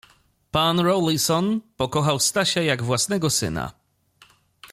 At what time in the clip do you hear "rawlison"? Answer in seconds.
0.79-1.61